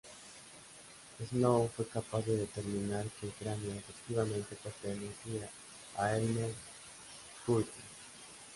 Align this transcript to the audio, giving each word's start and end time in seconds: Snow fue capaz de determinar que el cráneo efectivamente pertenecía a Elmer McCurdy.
Snow 1.29 1.69
fue 1.75 1.85
capaz 1.87 2.25
de 2.25 2.35
determinar 2.37 3.05
que 3.19 3.27
el 3.27 3.33
cráneo 3.33 3.71
efectivamente 3.73 4.57
pertenecía 4.63 5.47
a 5.95 6.17
Elmer 6.17 6.51
McCurdy. 7.45 7.69